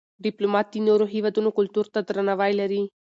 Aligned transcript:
ډيپلومات 0.23 0.67
د 0.71 0.75
نورو 0.87 1.05
هېوادونو 1.13 1.49
کلتور 1.57 1.85
ته 1.93 1.99
درناوی 2.07 2.51
لري. 2.61 2.83